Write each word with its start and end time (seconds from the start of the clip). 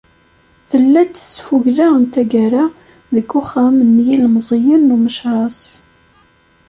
Tella-d 0.69 1.09
tesfugla 1.15 1.87
n 2.01 2.03
taggara, 2.13 2.63
deg 3.15 3.27
uxxam 3.39 3.75
n 3.93 3.95
yilemẓiyen 4.07 4.81
n 4.87 4.93
Umecras. 4.95 5.61